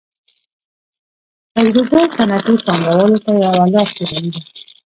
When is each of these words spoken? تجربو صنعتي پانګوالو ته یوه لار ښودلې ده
تجربو 1.55 1.99
صنعتي 2.17 2.53
پانګوالو 2.65 3.17
ته 3.23 3.31
یوه 3.45 3.65
لار 3.73 3.87
ښودلې 3.95 4.29
ده 4.33 4.41